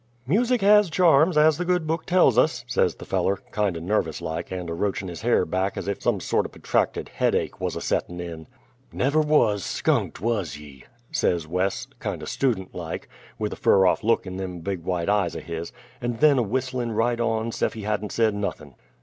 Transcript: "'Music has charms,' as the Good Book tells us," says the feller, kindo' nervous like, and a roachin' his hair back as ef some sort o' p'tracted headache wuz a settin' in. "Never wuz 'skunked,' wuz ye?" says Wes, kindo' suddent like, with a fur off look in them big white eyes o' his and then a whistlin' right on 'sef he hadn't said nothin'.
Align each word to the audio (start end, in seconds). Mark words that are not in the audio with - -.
"'Music 0.25 0.61
has 0.61 0.89
charms,' 0.89 1.37
as 1.37 1.59
the 1.59 1.63
Good 1.63 1.85
Book 1.85 2.07
tells 2.07 2.35
us," 2.35 2.65
says 2.67 2.95
the 2.95 3.05
feller, 3.05 3.37
kindo' 3.53 3.81
nervous 3.81 4.19
like, 4.19 4.49
and 4.49 4.67
a 4.67 4.73
roachin' 4.73 5.09
his 5.09 5.21
hair 5.21 5.45
back 5.45 5.77
as 5.77 5.87
ef 5.87 6.01
some 6.01 6.19
sort 6.19 6.47
o' 6.47 6.49
p'tracted 6.49 7.07
headache 7.09 7.61
wuz 7.61 7.75
a 7.75 7.81
settin' 7.81 8.19
in. 8.19 8.47
"Never 8.91 9.21
wuz 9.21 9.57
'skunked,' 9.63 10.19
wuz 10.19 10.57
ye?" 10.57 10.85
says 11.11 11.45
Wes, 11.47 11.85
kindo' 12.01 12.25
suddent 12.25 12.73
like, 12.73 13.09
with 13.37 13.53
a 13.53 13.55
fur 13.55 13.85
off 13.85 14.03
look 14.03 14.25
in 14.25 14.37
them 14.37 14.61
big 14.61 14.81
white 14.81 15.07
eyes 15.07 15.35
o' 15.35 15.39
his 15.39 15.71
and 16.01 16.19
then 16.19 16.39
a 16.39 16.43
whistlin' 16.43 16.93
right 16.93 17.19
on 17.19 17.51
'sef 17.51 17.73
he 17.73 17.83
hadn't 17.83 18.11
said 18.11 18.33
nothin'. 18.33 18.73